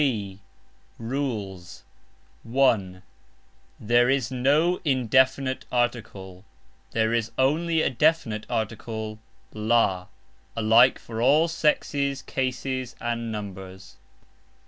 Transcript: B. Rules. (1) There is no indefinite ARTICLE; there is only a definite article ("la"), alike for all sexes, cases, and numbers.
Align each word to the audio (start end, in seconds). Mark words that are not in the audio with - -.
B. 0.01 0.39
Rules. 0.97 1.83
(1) 2.41 3.03
There 3.79 4.09
is 4.09 4.31
no 4.31 4.81
indefinite 4.83 5.65
ARTICLE; 5.71 6.43
there 6.89 7.13
is 7.13 7.31
only 7.37 7.83
a 7.83 7.91
definite 7.91 8.47
article 8.49 9.19
("la"), 9.53 10.07
alike 10.55 10.97
for 10.97 11.21
all 11.21 11.47
sexes, 11.47 12.23
cases, 12.23 12.95
and 12.99 13.31
numbers. 13.31 13.97